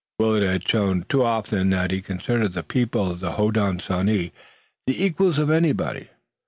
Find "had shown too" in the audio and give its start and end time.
0.41-1.21